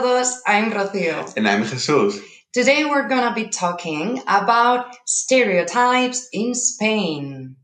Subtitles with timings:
[0.00, 1.32] todos, I'm Rocío.
[1.36, 2.20] And I'm Jesus.
[2.52, 7.56] Today we're gonna be talking about stereotypes in Spain.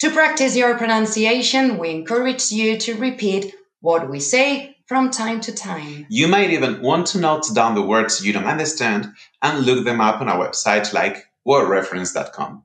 [0.00, 5.52] To practice your pronunciation, we encourage you to repeat what we say from time to
[5.52, 6.06] time.
[6.08, 9.08] You might even want to note down the words you don't understand
[9.42, 12.62] and look them up on our website like wordreference.com.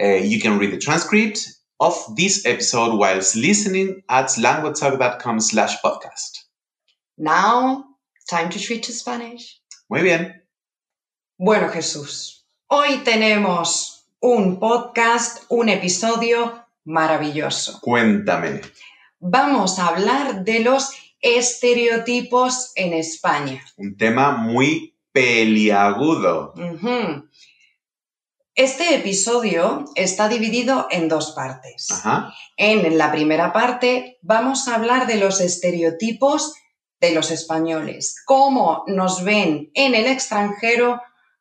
[0.00, 1.38] Uh, you can read the transcript
[1.78, 6.44] of this episode whilst listening at languagetalk.com slash podcast.
[7.16, 7.93] Now,
[8.28, 9.62] time to switch to Spanish.
[9.88, 10.44] Muy bien.
[11.36, 17.80] Bueno, Jesús, hoy tenemos un podcast, un episodio maravilloso.
[17.80, 18.60] Cuéntame.
[19.18, 23.64] Vamos a hablar de los estereotipos en España.
[23.76, 26.54] Un tema muy peliagudo.
[28.54, 31.90] Este episodio está dividido en dos partes.
[31.90, 32.32] Ajá.
[32.56, 36.54] En la primera parte vamos a hablar de los estereotipos
[37.04, 41.00] de los españoles, cómo nos ven en el extranjero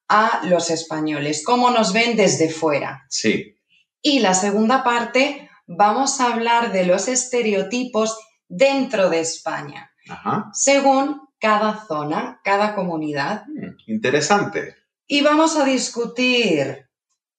[0.09, 3.05] a los españoles, cómo nos ven desde fuera.
[3.09, 3.55] Sí.
[4.01, 8.17] Y la segunda parte vamos a hablar de los estereotipos
[8.49, 10.49] dentro de España, Ajá.
[10.53, 13.43] según cada zona, cada comunidad.
[13.47, 14.75] Hmm, Interesante.
[15.07, 16.89] Y vamos a discutir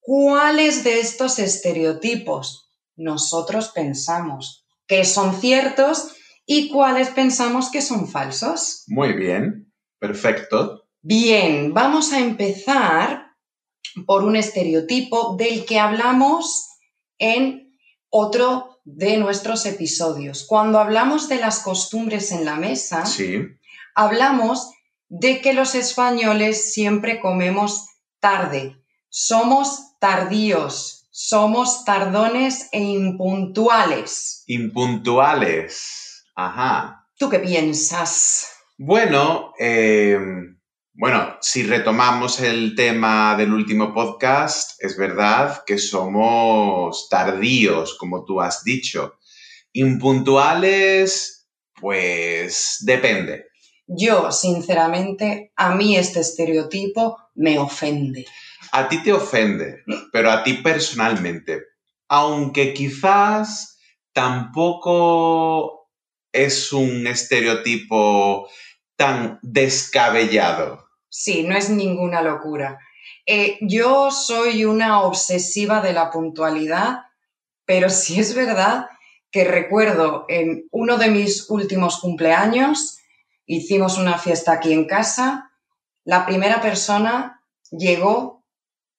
[0.00, 6.14] cuáles de estos estereotipos nosotros pensamos que son ciertos
[6.46, 8.84] y cuáles pensamos que son falsos.
[8.88, 9.72] Muy bien.
[9.98, 10.86] Perfecto.
[11.02, 13.32] Bien, vamos a empezar
[14.06, 16.68] por un estereotipo del que hablamos
[17.18, 17.76] en
[18.10, 20.44] otro de nuestros episodios.
[20.46, 23.38] Cuando hablamos de las costumbres en la mesa, Sí.
[23.94, 24.70] hablamos
[25.08, 27.86] de que los españoles siempre comemos
[28.20, 28.76] tarde.
[29.08, 34.42] Somos tardíos, somos tardones e impuntuales.
[34.46, 36.13] Impuntuales.
[36.34, 37.06] Ajá.
[37.18, 38.50] ¿Tú qué piensas?
[38.76, 40.18] Bueno, eh,
[40.92, 48.40] bueno, si retomamos el tema del último podcast, es verdad que somos tardíos, como tú
[48.40, 49.14] has dicho.
[49.72, 51.48] Impuntuales,
[51.80, 53.46] pues depende.
[53.86, 58.24] Yo, sinceramente, a mí este estereotipo me ofende.
[58.72, 61.62] A ti te ofende, pero a ti personalmente.
[62.08, 63.78] Aunque quizás
[64.12, 65.83] tampoco
[66.34, 68.48] es un estereotipo
[68.96, 70.86] tan descabellado.
[71.08, 72.78] Sí, no es ninguna locura.
[73.24, 77.04] Eh, yo soy una obsesiva de la puntualidad,
[77.64, 78.88] pero sí es verdad
[79.30, 82.98] que recuerdo en uno de mis últimos cumpleaños,
[83.46, 85.50] hicimos una fiesta aquí en casa,
[86.04, 88.44] la primera persona llegó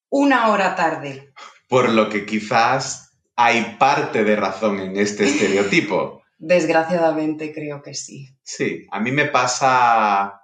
[0.09, 1.33] una hora tarde.
[1.67, 6.21] Por lo que quizás hay parte de razón en este estereotipo.
[6.47, 8.29] Desgraciadamente creo que sí.
[8.43, 10.41] Sí, a mí me pasa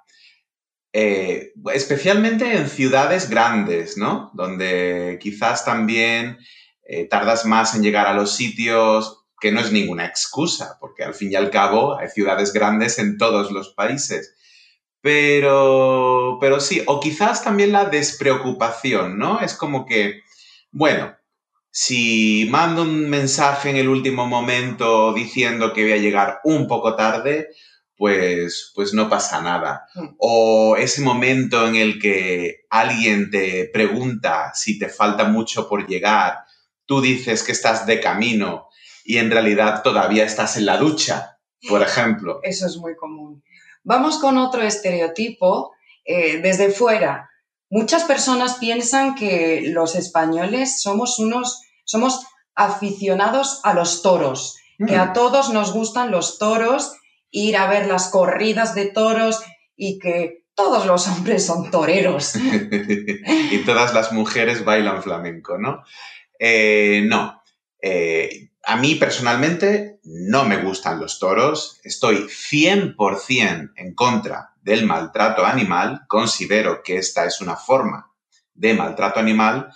[0.92, 4.32] eh, especialmente en ciudades grandes, ¿no?
[4.34, 6.40] Donde quizás también
[6.82, 11.14] eh, tardas más en llegar a los sitios, que no es ninguna excusa, porque al
[11.14, 14.36] fin y al cabo hay ciudades grandes en todos los países.
[15.02, 19.40] Pero, pero sí, o quizás también la despreocupación, ¿no?
[19.40, 20.22] Es como que,
[20.72, 21.16] bueno,
[21.72, 26.96] si mando un mensaje en el último momento diciendo que voy a llegar un poco
[26.96, 27.48] tarde,
[27.96, 29.86] pues, pues no pasa nada.
[29.96, 30.08] Mm.
[30.18, 36.40] O ese momento en el que alguien te pregunta si te falta mucho por llegar,
[36.86, 38.68] tú dices que estás de camino
[39.06, 41.40] y en realidad todavía estás en la ducha,
[41.70, 42.40] por ejemplo.
[42.44, 43.44] Eso es muy común.
[43.84, 45.72] Vamos con otro estereotipo
[46.04, 47.31] eh, desde fuera.
[47.72, 52.20] Muchas personas piensan que los españoles somos unos, somos
[52.54, 55.14] aficionados a los toros, que a Mm.
[55.14, 56.92] todos nos gustan los toros,
[57.32, 59.42] ir a ver las corridas de toros
[59.78, 62.34] y que todos los hombres son toreros.
[63.52, 65.84] y todas las mujeres bailan flamenco, ¿no?
[66.38, 67.42] Eh, no.
[67.82, 71.80] Eh, a mí personalmente no me gustan los toros.
[71.84, 76.02] Estoy 100% en contra del maltrato animal.
[76.08, 78.12] Considero que esta es una forma
[78.54, 79.72] de maltrato animal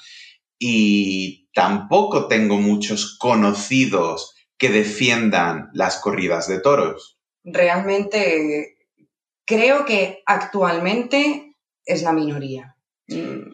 [0.58, 7.20] y tampoco tengo muchos conocidos que defiendan las corridas de toros.
[7.44, 8.78] Realmente
[9.46, 12.76] creo que actualmente es la minoría.
[13.08, 13.54] Mm,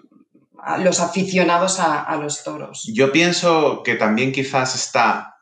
[0.83, 2.89] Los aficionados a, a los toros.
[2.93, 5.35] Yo pienso que también quizás está,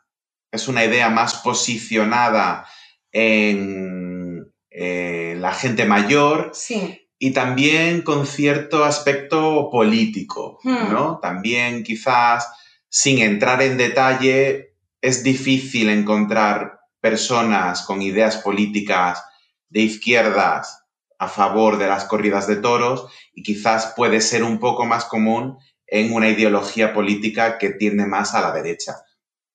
[0.52, 2.66] es una idea más posicionada
[3.12, 10.92] en eh, la gente mayor Sí, y también con cierto aspecto político, Hmm.
[10.92, 11.20] ¿no?
[11.22, 12.50] También quizás,
[12.88, 19.24] sin entrar en detalle, es difícil encontrar personas con ideas políticas
[19.70, 20.86] de izquierdas
[21.20, 25.58] a favor de las corridas de toros y quizás puede ser un poco más común
[25.86, 28.96] en una ideología política que tiende más a la derecha.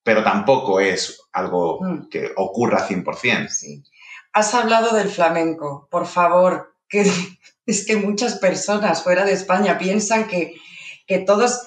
[0.02, 2.08] Pero tampoco es algo mm.
[2.10, 3.48] que ocurra 100%.
[3.48, 3.82] Sí.
[4.34, 5.88] Has hablado del flamenco.
[5.90, 7.10] Por favor, que
[7.66, 10.54] es que muchas personas fuera de España piensan que,
[11.06, 11.62] que todos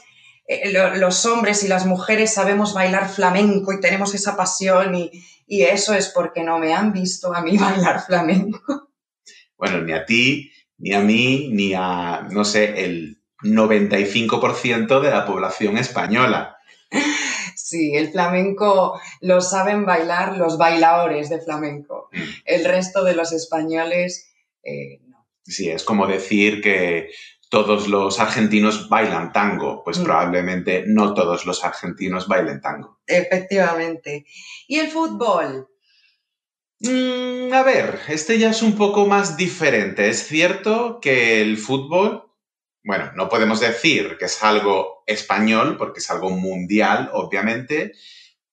[0.48, 5.12] eh, los hombres y las mujeres sabemos bailar flamenco y tenemos esa pasión y,
[5.48, 8.90] y eso es porque no me han visto a mí bailar flamenco.
[9.58, 15.26] Bueno, ni a ti, ni a mí, ni a, no sé, el 95% de la
[15.26, 16.58] población española.
[17.68, 22.10] Sí, el flamenco lo saben bailar los bailadores de flamenco.
[22.46, 24.32] El resto de los españoles
[24.64, 25.28] eh, no.
[25.44, 27.10] Sí, es como decir que
[27.50, 30.04] todos los argentinos bailan tango, pues mm.
[30.06, 33.02] probablemente no todos los argentinos bailen tango.
[33.06, 34.26] Efectivamente.
[34.66, 35.68] ¿Y el fútbol?
[36.80, 40.08] Mm, a ver, este ya es un poco más diferente.
[40.08, 42.27] Es cierto que el fútbol
[42.88, 47.92] bueno, no podemos decir que es algo español, porque es algo mundial, obviamente,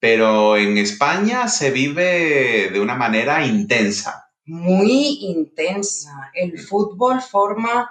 [0.00, 4.32] pero en España se vive de una manera intensa.
[4.46, 6.32] Muy intensa.
[6.34, 7.88] El fútbol forma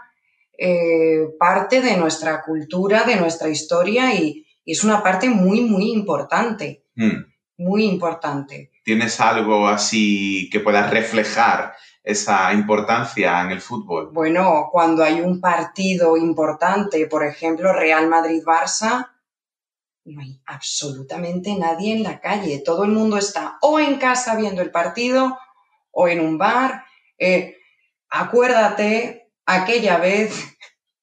[0.58, 6.84] eh, parte de nuestra cultura, de nuestra historia y, es una parte muy, muy importante.
[6.96, 7.24] Hmm.
[7.56, 8.72] Muy importante.
[8.84, 11.74] ¿Tienes algo así que puedas reflejar
[12.04, 14.12] esa importancia en el fútbol?
[14.12, 19.10] Bueno, cuando hay un partido importante, por ejemplo, Real Madrid-Barça,
[20.06, 22.62] no hay absolutamente nadie en la calle.
[22.64, 25.38] Todo el mundo está o en casa viendo el partido
[25.92, 26.84] o en un bar.
[27.18, 27.58] Eh,
[28.10, 30.58] acuérdate, aquella vez,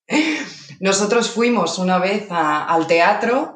[0.81, 3.55] nosotros fuimos una vez al teatro,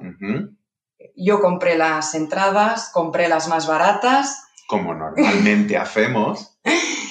[1.15, 4.45] yo compré las entradas, compré las más baratas.
[4.67, 6.59] Como normalmente hacemos.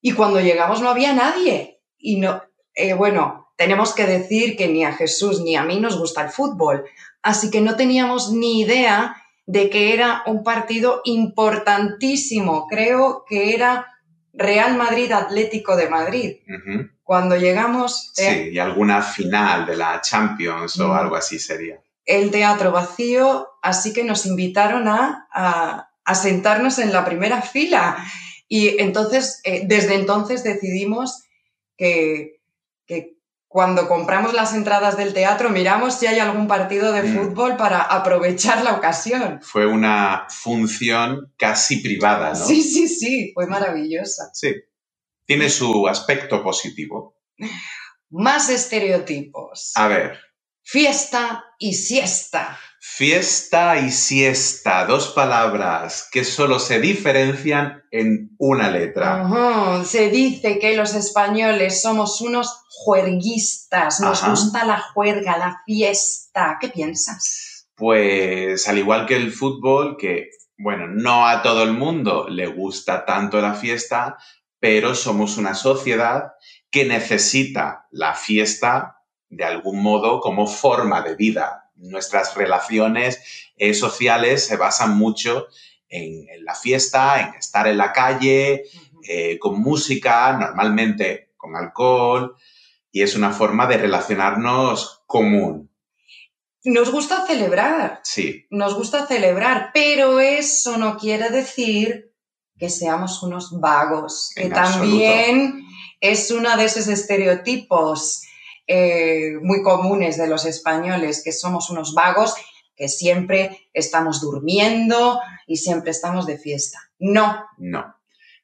[0.00, 1.80] Y cuando llegamos no había nadie.
[1.98, 2.42] Y no,
[2.74, 6.30] eh, bueno, tenemos que decir que ni a Jesús ni a mí nos gusta el
[6.30, 6.84] fútbol.
[7.22, 9.16] Así que no teníamos ni idea
[9.46, 12.66] de que era un partido importantísimo.
[12.68, 13.86] Creo que era
[14.32, 16.36] Real Madrid Atlético de Madrid.
[17.02, 18.12] Cuando llegamos...
[18.14, 21.80] Sí, y alguna final de la Champions o algo así sería.
[22.04, 27.96] El teatro vacío, así que nos invitaron a, a, a sentarnos en la primera fila.
[28.48, 31.22] Y entonces, eh, desde entonces decidimos
[31.76, 32.34] que,
[33.46, 37.16] cuando compramos las entradas del teatro miramos si hay algún partido de mm.
[37.16, 39.40] fútbol para aprovechar la ocasión.
[39.42, 42.44] Fue una función casi privada, ¿no?
[42.44, 44.30] Sí, sí, sí, fue maravillosa.
[44.34, 44.54] Sí,
[45.24, 47.16] tiene su aspecto positivo.
[48.10, 49.72] Más estereotipos.
[49.76, 50.18] A ver.
[50.62, 52.58] Fiesta y siesta.
[52.80, 59.84] Fiesta y siesta, dos palabras que solo se diferencian en una letra.
[59.84, 66.58] Se dice que los españoles somos unos juerguistas, nos gusta la juerga, la fiesta.
[66.60, 67.68] ¿Qué piensas?
[67.74, 73.04] Pues al igual que el fútbol, que bueno, no a todo el mundo le gusta
[73.04, 74.16] tanto la fiesta,
[74.60, 76.32] pero somos una sociedad
[76.70, 78.96] que necesita la fiesta
[79.28, 83.20] de algún modo como forma de vida, nuestras relaciones
[83.56, 85.46] eh, sociales se basan mucho
[85.88, 88.64] en, la fiesta, en estar en la calle,
[89.08, 92.36] eh, con música, normalmente con alcohol,
[92.92, 95.70] y es una forma de relacionarnos común.
[96.64, 98.00] Nos gusta celebrar.
[98.02, 98.46] Sí.
[98.50, 102.12] Nos gusta celebrar, pero eso no quiere decir
[102.58, 105.64] que seamos unos vagos, que también
[106.00, 108.22] es uno de esos estereotipos
[108.68, 112.34] eh, muy comunes de los españoles, que somos unos vagos,
[112.76, 116.78] que siempre estamos durmiendo y siempre estamos de fiesta.
[116.98, 117.46] No.
[117.56, 117.96] No.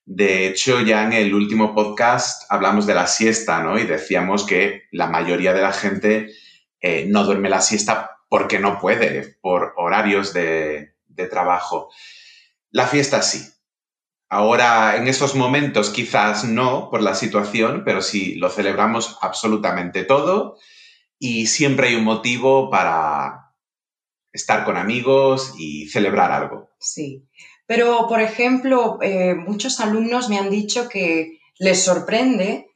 [0.07, 3.78] De hecho, ya en el último podcast hablamos de la siesta, ¿no?
[3.78, 6.31] Y decíamos que la mayoría de la gente
[6.81, 11.90] eh, no duerme la siesta porque no puede, por horarios de, de trabajo.
[12.71, 13.54] La fiesta sí,
[14.28, 20.57] Ahora, en estos momentos quizás no por la situación, pero sí lo celebramos absolutamente todo
[21.19, 23.52] y siempre hay un motivo para
[24.33, 26.71] estar con amigos y celebrar algo.
[26.78, 27.25] Sí,
[27.66, 32.66] pero por ejemplo, eh, muchos alumnos me han dicho que les sorprende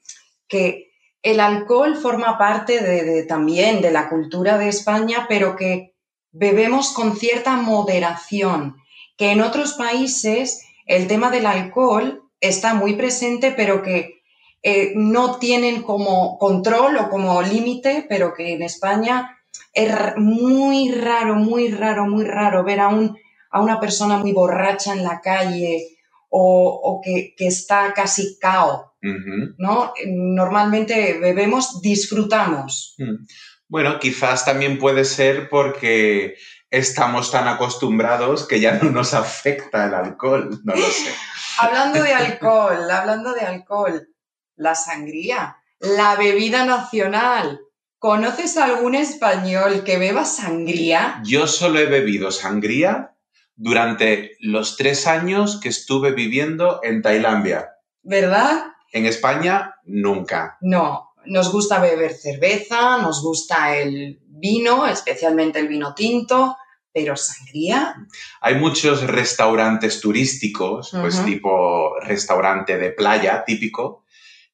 [0.46, 5.94] que el alcohol forma parte de, también de la cultura de España, pero que
[6.30, 8.76] bebemos con cierta moderación,
[9.16, 14.22] que en otros países el tema del alcohol está muy presente, pero que
[14.62, 19.38] eh, no tienen como control o como límite, pero que en España
[19.72, 23.16] es muy raro, muy raro, muy raro ver a, un,
[23.50, 25.98] a una persona muy borracha en la calle
[26.30, 28.94] o, que, está casi cao.
[29.00, 29.92] ¿no?
[30.06, 32.96] Normalmente bebemos, disfrutamos.
[32.98, 33.24] Mm.
[33.68, 36.34] Bueno, quizás también puede ser porque
[36.70, 41.12] estamos tan acostumbrados que ya no nos afecta el alcohol, no lo sé.
[41.58, 44.08] Hablando de alcohol, hablando de alcohol,
[44.54, 47.60] la sangría, la bebida nacional.
[47.98, 51.20] ¿Conoces algún español que beba sangría?
[51.24, 53.16] Yo solo he bebido sangría
[53.56, 57.70] durante los tres años que estuve viviendo en Tailandia.
[58.02, 58.66] ¿Verdad?
[58.92, 60.58] En España, nunca.
[60.60, 66.56] No, nos gusta beber cerveza, nos gusta el vino, especialmente el vino tinto,
[66.92, 67.94] pero sangría,
[68.40, 74.04] Hay muchos restaurantes turísticos, pues tipo restaurante de playa típico,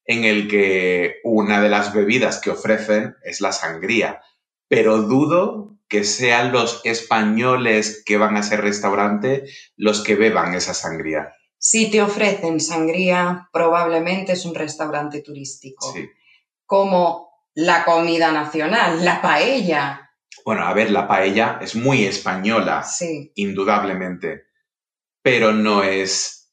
[0.05, 4.21] en el que una de las bebidas que ofrecen es la sangría.
[4.67, 10.73] Pero dudo que sean los españoles que van a ese restaurante los que beban esa
[10.73, 11.33] sangría.
[11.57, 15.91] si te ofrecen sangría, probablemente es un restaurante turístico.
[15.93, 16.07] Sí.
[16.67, 17.24] Como
[17.55, 20.11] la comida nacional, la paella.
[20.45, 24.43] Bueno, a ver, la paella es muy española, Sí, indudablemente,
[25.21, 26.51] pero no es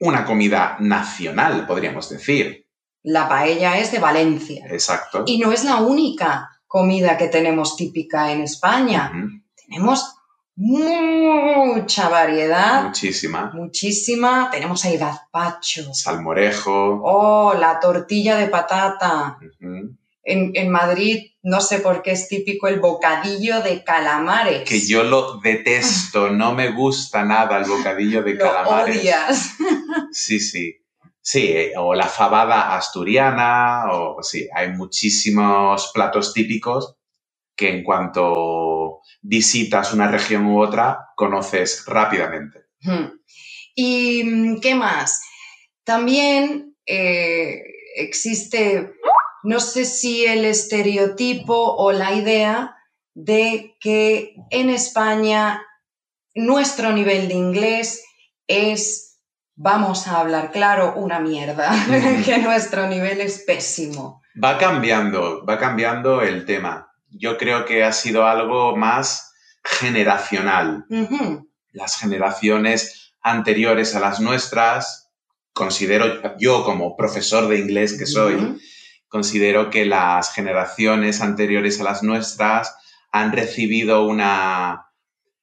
[0.00, 2.66] una comida nacional, podríamos decir.
[3.02, 4.64] la paella es de Valencia.
[4.70, 5.24] Exacto.
[5.26, 9.12] Y no es la única comida que tenemos típica en España.
[9.54, 10.16] Tenemos
[10.56, 13.50] mucha variedad, Muchísima.
[13.54, 14.48] muchísima.
[14.50, 15.92] Tenemos el gazpacho.
[15.92, 17.00] Salmorejo.
[17.04, 19.38] Oh, la tortilla de patata.
[20.24, 24.68] En, en Madrid, no sé por qué es típico el bocadillo de calamares.
[24.68, 28.98] Que yo lo detesto, no me gusta nada el bocadillo de Lo calamares.
[29.00, 29.50] odias.
[30.10, 30.76] Sí, sí.
[31.22, 36.96] Sí, eh, o la fabada asturiana, o sí, hay muchísimos platos típicos
[37.56, 42.66] que en cuanto visitas una región u otra, conoces rápidamente.
[43.76, 45.22] ¿Y mm, qué más?
[45.84, 47.62] También eh,
[47.96, 48.93] existe,
[49.44, 52.76] no sé si el estereotipo o la idea
[53.14, 55.62] de que en España
[56.34, 58.02] nuestro nivel de inglés
[58.48, 59.20] es,
[59.54, 61.70] vamos a hablar claro, una mierda,
[62.24, 64.22] que nuestro nivel es pésimo.
[64.42, 66.90] Va cambiando, va cambiando el tema.
[67.10, 69.30] Yo creo que ha sido algo más
[69.62, 70.86] generacional.
[71.70, 75.12] Las generaciones anteriores a las nuestras,
[75.52, 78.58] considero yo como profesor de inglés que soy.
[79.14, 82.76] Considero que las generaciones anteriores a las nuestras
[83.12, 84.90] han recibido una...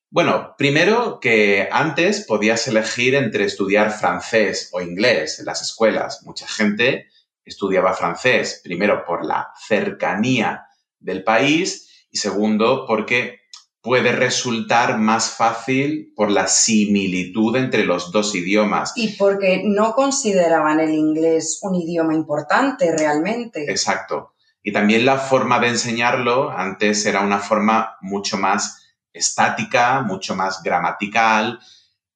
[0.09, 6.21] Bueno, primero que antes podías elegir entre estudiar francés o inglés en las escuelas.
[6.25, 7.07] Mucha gente
[7.45, 10.65] estudiaba francés, primero por la cercanía
[10.99, 13.39] del país y segundo porque
[13.81, 18.93] puede resultar más fácil por la similitud entre los dos idiomas.
[18.95, 23.69] Y porque no consideraban el inglés un idioma importante realmente.
[23.69, 24.33] Exacto.
[24.63, 30.61] Y también la forma de enseñarlo antes era una forma mucho más estática, mucho más
[30.61, 31.59] gramatical.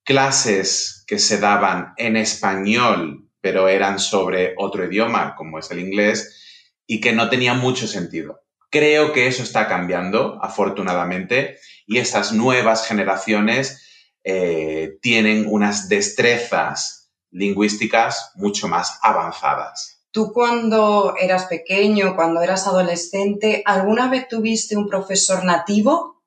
[0.03, 6.43] Clases que se daban en español, pero eran sobre otro idioma, como es el inglés,
[6.85, 8.44] y que no tenía mucho sentido.
[8.75, 18.33] Creo que eso está cambiando, afortunadamente, y estas nuevas generaciones eh, tienen unas destrezas lingüísticas
[18.35, 20.05] mucho más avanzadas.
[20.11, 26.21] Tú cuando eras pequeño, cuando eras adolescente, ¿alguna vez tuviste un profesor nativo?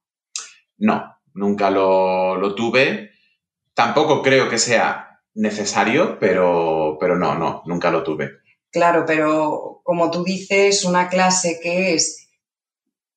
[0.78, 3.11] No, nunca lo, lo tuve.
[3.75, 8.38] Tampoco creo que sea necesario, pero, pero no, no, nunca lo tuve.
[8.73, 12.27] Claro, pero como tú dices, una clase que es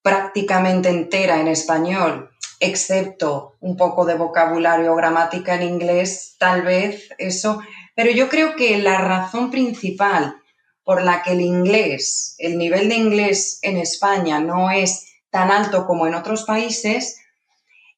[0.01, 7.09] prácticamente entera en español, excepto un poco de vocabulario o gramática en inglés, tal vez
[7.17, 7.61] eso.
[7.95, 10.35] Pero yo creo que la razón principal
[10.83, 15.85] por la que el inglés, el nivel de inglés en España no es tan alto
[15.85, 17.19] como en otros países,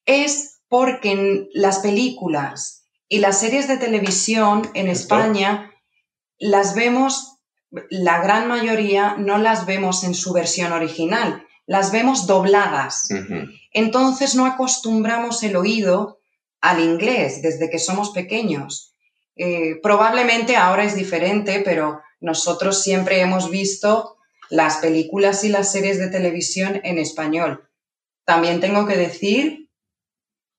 [0.06, 4.88] es porque en las películas y las series de televisión en.
[4.88, 5.72] España
[6.38, 7.38] las vemos,
[7.90, 13.08] la gran mayoría no las vemos en su versión original, las vemos dobladas.
[13.72, 16.20] Entonces no acostumbramos el oído
[16.60, 18.94] al inglés desde que somos pequeños.
[19.36, 24.16] Eh, probablemente ahora es diferente, pero nosotros siempre hemos visto
[24.50, 27.68] las películas y las series de televisión en español.
[28.24, 29.70] También tengo que decir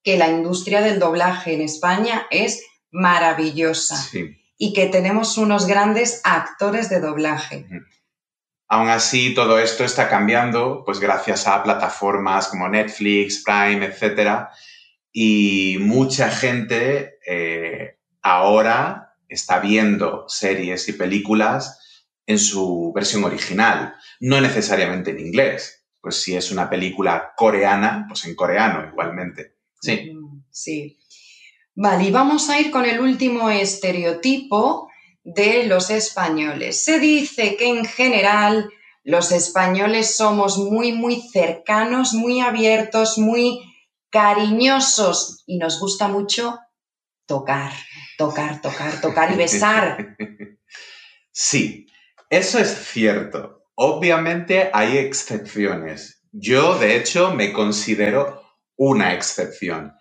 [0.02, 4.36] que la industria del doblaje en España es maravillosa Sí.
[4.58, 7.66] y que tenemos unos grandes actores de doblaje.
[8.68, 14.50] Aún así, todo esto está cambiando, pues gracias a plataformas como Netflix, Prime, etcétera,
[15.12, 21.80] y mucha gente eh, ahora está viendo series y películas
[22.26, 25.84] en su versión original, no necesariamente en inglés.
[26.00, 29.56] Pues si es una película coreana, pues en coreano igualmente.
[29.80, 30.12] Sí.
[30.50, 30.98] Sí.
[31.74, 34.88] Vale, y vamos a ir con el último estereotipo
[35.26, 36.84] de los españoles.
[36.84, 38.70] Se dice que en general
[39.02, 43.60] los españoles somos muy, muy cercanos, muy abiertos, muy
[44.08, 46.58] cariñosos y nos gusta mucho
[47.26, 47.72] tocar,
[48.16, 50.16] tocar, tocar, tocar y besar.
[51.38, 51.86] Sí,
[52.30, 53.66] eso es cierto.
[53.74, 56.22] Obviamente hay excepciones.
[56.32, 58.42] Yo, de hecho, me considero
[58.74, 59.92] una excepción.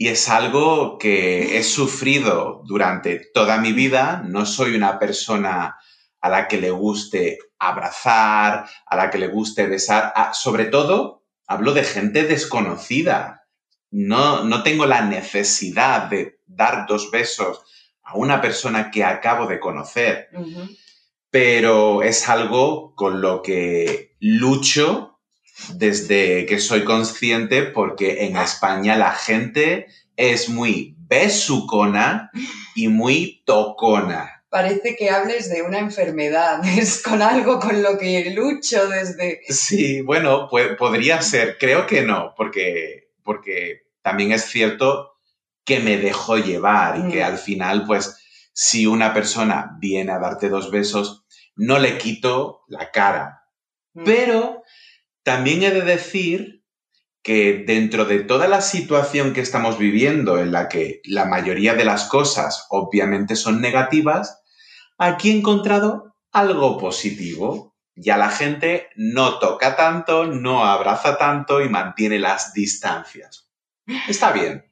[0.00, 4.22] Y es algo que he sufrido durante toda mi vida.
[4.24, 5.76] No soy una persona
[6.20, 10.12] a la que le guste abrazar, a la que le guste besar.
[10.14, 13.48] Ah, sobre todo, hablo de gente desconocida.
[13.90, 17.60] No, no tengo la necesidad de dar dos besos
[18.04, 20.28] a una persona que acabo de conocer.
[21.30, 25.07] Pero es algo con lo que lucho
[25.74, 29.86] desde que soy consciente porque en España la gente
[30.16, 32.30] es muy besucona
[32.74, 38.32] y muy tocona parece que hables de una enfermedad, es con algo con lo que
[38.34, 39.40] lucho desde...
[39.48, 40.48] Sí, bueno,
[40.78, 45.18] podría ser, creo que no, porque, porque también es cierto
[45.64, 47.26] que me dejo llevar y que mm.
[47.26, 48.16] al final, pues,
[48.52, 53.44] si una persona viene a darte dos besos, no le quito la cara.
[53.92, 54.04] Mm.
[54.04, 54.62] Pero
[55.28, 56.64] también he de decir
[57.22, 61.84] que dentro de toda la situación que estamos viviendo, en la que la mayoría de
[61.84, 64.40] las cosas obviamente son negativas,
[64.96, 67.74] aquí he encontrado algo positivo.
[67.94, 73.50] Ya la gente no toca tanto, no abraza tanto y mantiene las distancias.
[74.08, 74.64] Está bien.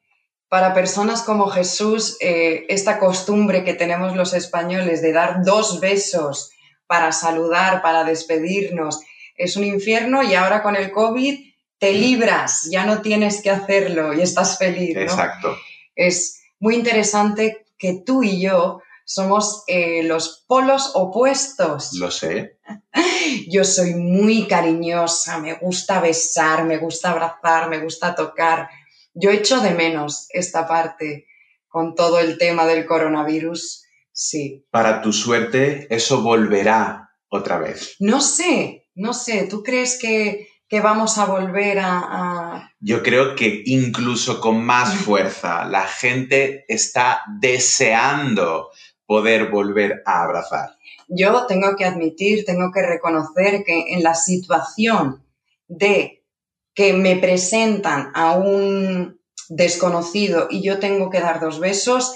[0.49, 6.49] Para personas como Jesús, eh, esta costumbre que tenemos los españoles de dar dos besos
[6.87, 9.01] para saludar, para despedirnos,
[9.37, 11.39] es un infierno y ahora con el COVID
[11.79, 14.97] te libras, ya no tienes que hacerlo y estás feliz.
[14.97, 15.55] Exacto.
[15.95, 21.93] Es muy interesante que tú y yo somos eh, los polos opuestos.
[21.93, 22.59] Lo sé.
[23.49, 28.69] Yo soy muy cariñosa, me gusta besar, me gusta abrazar, me gusta tocar.
[29.13, 31.27] Yo echo de menos esta parte
[31.67, 33.85] con todo el tema del coronavirus.
[34.11, 34.65] Sí.
[34.71, 37.95] Para tu suerte, eso volverá otra vez.
[37.99, 39.47] No sé, no sé.
[39.47, 40.49] ¿Tú crees que,
[40.81, 45.65] vamos a volver a, Yo creo que incluso con más fuerza.
[45.65, 48.69] La gente está deseando
[49.05, 50.71] poder volver a abrazar.
[51.07, 55.23] Yo tengo que admitir, tengo que reconocer que en la situación
[55.67, 56.25] de
[56.73, 62.15] que me presentan a un desconocido y yo tengo que dar dos besos,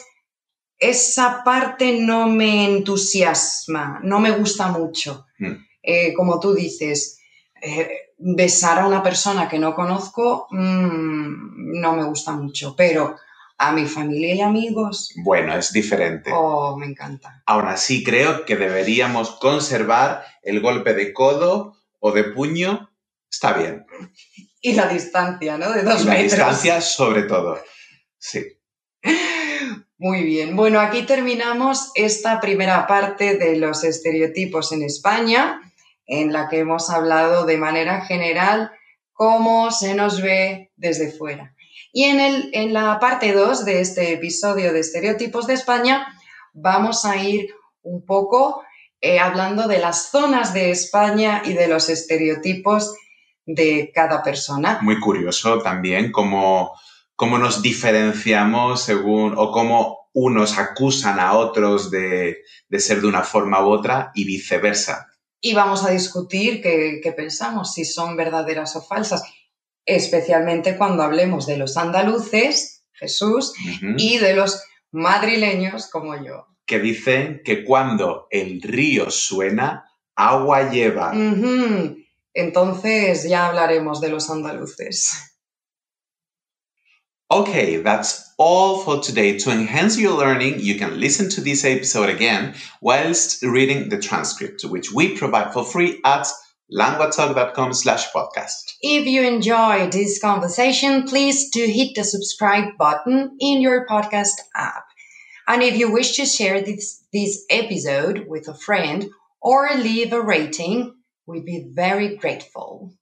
[0.78, 5.26] esa parte no me entusiasma, no me gusta mucho.
[5.38, 5.70] Hmm.
[5.84, 7.20] Eh, como tú dices,
[7.62, 13.15] eh, besar a una persona que no conozco mm, no me gusta mucho, pero
[13.58, 15.13] a mi familia y amigos.
[15.24, 16.32] Bueno, es diferente.
[16.34, 17.44] Oh, me encanta.
[17.46, 22.89] Aún así, creo que deberíamos conservar el golpe de codo o de puño.
[23.30, 23.86] Está bien.
[24.62, 25.72] Y la distancia, ¿no?
[25.72, 27.60] De dos y la distancia, sobre todo.
[28.17, 28.46] Sí.
[29.98, 30.56] Muy bien.
[30.56, 35.62] Bueno, aquí terminamos esta primera parte de los estereotipos en España,
[36.12, 38.71] en la que hemos hablado de manera general
[39.13, 41.56] cómo se nos ve desde fuera.
[41.93, 46.06] Y en, el, en la parte 2 de este episodio de Estereotipos de España
[46.54, 47.50] vamos a ir
[47.82, 48.62] un poco
[49.00, 52.93] eh, hablando de las zonas de España y de los estereotipos
[53.45, 54.80] de cada persona.
[54.82, 56.78] Muy curioso también cómo,
[57.15, 63.24] cómo nos diferenciamos según o cómo unos acusan a otros de, de, ser de una
[63.24, 65.11] forma u otra y viceversa.
[65.41, 69.23] Y vamos a discutir qué, qué pensamos, si son verdaderas o falsas
[69.86, 73.54] especialmente cuando hablemos de los andaluces, Jesús,
[73.97, 76.47] y de los madrileños como yo.
[76.65, 81.13] Que dicen que cuando el río suena, agua lleva.
[82.34, 85.31] Entonces ya hablaremos de los andaluces.
[87.32, 89.38] Okay, that's all for today.
[89.38, 94.65] To enhance your learning, you can listen to this episode again whilst reading the transcript,
[94.65, 96.28] which we provide for free at
[96.70, 98.74] languatalk.com slash podcast.
[98.82, 104.84] If you enjoyed this conversation, please do hit the subscribe button in your podcast app.
[105.48, 109.06] And if you wish to share this, this episode with a friend
[109.41, 112.94] or leave a rating, we'd be very grateful.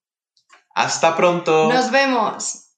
[0.75, 1.69] Hasta pronto.
[1.69, 2.68] Nos vemos.